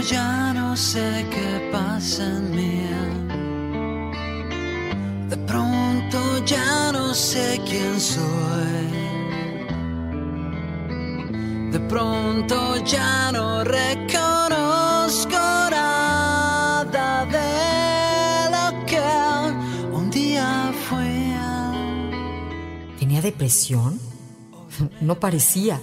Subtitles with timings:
[0.00, 2.86] Ya no sé qué pasa en mí.
[5.28, 8.88] De pronto ya no sé quién soy.
[11.72, 15.36] De pronto ya no reconozco
[15.70, 19.00] nada de lo que
[19.92, 21.34] un día fue.
[22.98, 23.98] ¿Tenía depresión?
[25.00, 25.80] No parecía.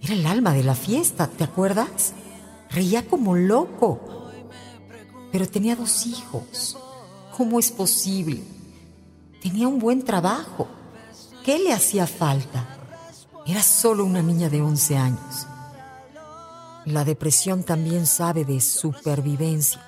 [0.00, 2.14] Era el alma de la fiesta, ¿te acuerdas?
[2.70, 4.00] Reía como loco.
[5.32, 6.76] Pero tenía dos hijos.
[7.36, 8.42] ¿Cómo es posible?
[9.42, 10.68] Tenía un buen trabajo.
[11.44, 12.78] ¿Qué le hacía falta?
[13.46, 15.46] Era solo una niña de 11 años.
[16.84, 19.80] La depresión también sabe de supervivencia.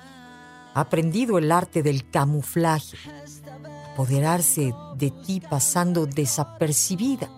[0.73, 2.97] Ha aprendido el arte del camuflaje,
[3.93, 7.29] apoderarse de ti pasando desapercibida.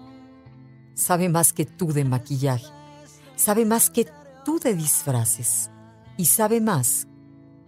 [0.94, 2.68] Sabe más que tú de maquillaje,
[3.36, 4.06] sabe más que
[4.44, 5.70] tú de disfraces
[6.18, 7.08] y sabe más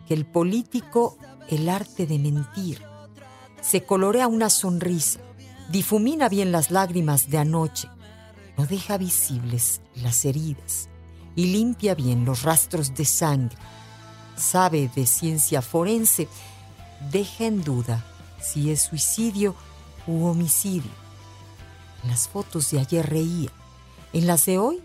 [0.08, 1.18] que el político
[1.50, 2.84] el arte de mentir.
[3.62, 5.20] Se colorea una sonrisa,
[5.72, 7.88] difumina bien las lágrimas de anoche,
[8.58, 10.90] no deja visibles las heridas
[11.36, 13.58] y limpia bien los rastros de sangre.
[14.36, 16.28] Sabe de ciencia forense,
[17.12, 18.06] deja en duda
[18.42, 19.56] si es suicidio
[20.08, 20.92] u homicidio.
[22.04, 23.50] En las fotos de ayer reía,
[24.14, 24.84] en las de hoy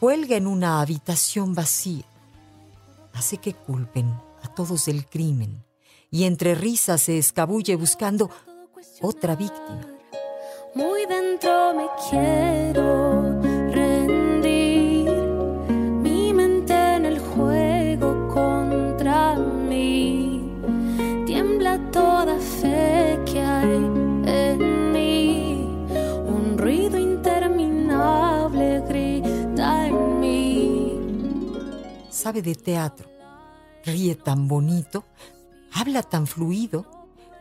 [0.00, 2.04] cuelga en una habitación vacía.
[3.12, 4.08] Hace que culpen
[4.42, 5.62] a todos del crimen
[6.10, 8.30] y entre risas se escabulle buscando
[9.02, 9.86] otra víctima.
[10.74, 12.39] Muy dentro me quiero
[32.32, 33.10] De teatro,
[33.84, 35.04] ríe tan bonito,
[35.72, 36.86] habla tan fluido,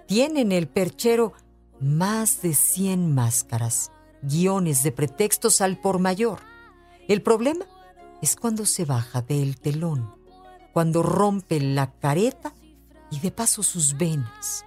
[0.07, 1.33] tiene en el perchero
[1.79, 3.91] más de 100 máscaras,
[4.23, 6.39] guiones de pretextos al por mayor.
[7.07, 7.66] El problema
[8.23, 10.16] es cuando se baja del telón,
[10.73, 12.56] cuando rompe la careta
[13.11, 14.66] y de paso sus venas.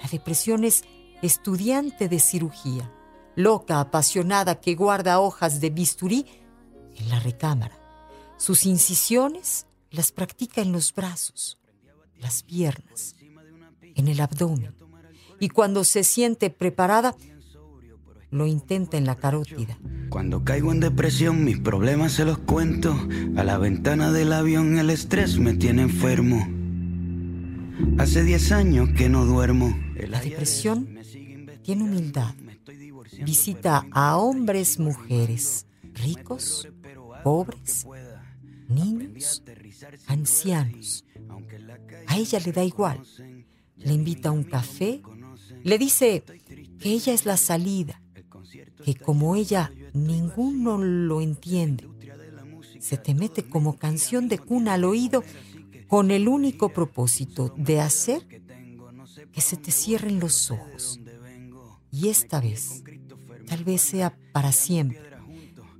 [0.00, 0.84] La depresión es
[1.22, 2.88] estudiante de cirugía,
[3.34, 6.24] loca, apasionada que guarda hojas de bisturí
[6.94, 7.79] en la recámara.
[8.40, 11.58] Sus incisiones las practica en los brazos,
[12.18, 13.14] las piernas,
[13.94, 14.74] en el abdomen.
[15.38, 17.14] Y cuando se siente preparada,
[18.30, 19.78] lo intenta en la carótida.
[20.08, 22.96] Cuando caigo en depresión, mis problemas se los cuento.
[23.36, 26.48] A la ventana del avión el estrés me tiene enfermo.
[27.98, 29.78] Hace 10 años que no duermo.
[30.08, 30.98] La depresión
[31.62, 32.34] tiene humildad.
[33.22, 36.66] Visita a hombres, mujeres, ricos,
[37.22, 37.86] pobres,
[38.70, 39.42] niños,
[40.06, 41.04] ancianos.
[42.06, 43.02] A ella le da igual.
[43.76, 45.00] Le invita a un café,
[45.62, 46.22] le dice
[46.78, 48.00] que ella es la salida,
[48.84, 51.88] que como ella ninguno lo entiende.
[52.78, 55.22] Se te mete como canción de cuna al oído
[55.88, 58.26] con el único propósito de hacer
[59.32, 61.00] que se te cierren los ojos.
[61.90, 62.82] Y esta vez,
[63.46, 65.10] tal vez sea para siempre.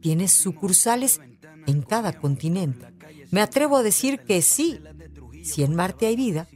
[0.01, 1.21] Tienes sucursales
[1.71, 2.87] en cada continente.
[3.31, 4.81] Me atrevo a decir que sí,
[5.45, 6.47] si en Marte hay vida,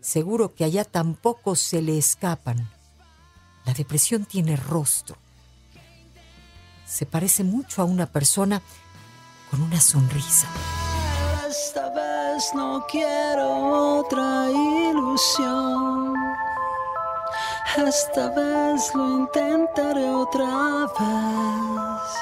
[0.00, 2.70] seguro que allá tampoco se le escapan.
[3.64, 5.16] La depresión tiene rostro.
[6.86, 8.62] Se parece mucho a una persona
[9.50, 10.48] con una sonrisa.
[11.48, 16.14] Esta vez no quiero otra ilusión.
[17.76, 22.13] Esta vez lo intentaré otra vez.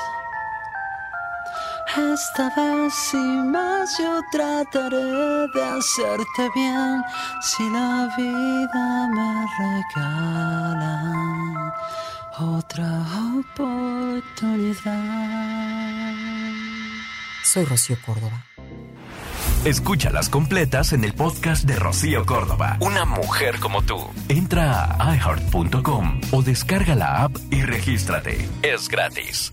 [1.95, 7.03] Esta vez sin más yo trataré de hacerte bien
[7.43, 11.03] si la vida me regala
[12.41, 13.05] otra
[13.39, 15.03] oportunidad.
[17.45, 18.47] Soy Rocío Córdoba.
[19.67, 22.79] Escúchalas completas en el podcast de Rocío Córdoba.
[22.81, 23.99] Una mujer como tú.
[24.29, 28.49] Entra a iheart.com o descarga la app y regístrate.
[28.63, 29.53] Es gratis.